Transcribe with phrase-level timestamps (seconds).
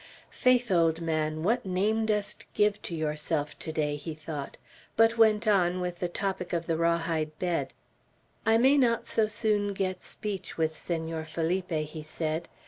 [0.31, 4.57] "Faith, old man, what name dost give to yourself to day!" he thought;
[4.95, 7.71] but went on with the topic of the raw hide bed.
[8.43, 12.49] "I may not so soon get speech with Senor Felipe," he said.